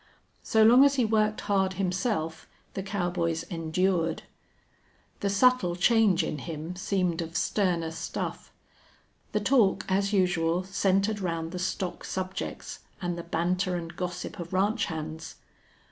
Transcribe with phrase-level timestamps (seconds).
[0.41, 4.23] So long as he worked hard himself the cowboys endured.
[5.19, 8.51] The subtle change in him seemed of sterner stuff.
[9.31, 14.53] The talk, as usual, centered round the stock subjects and the banter and gossip of
[14.53, 15.35] ranch hands.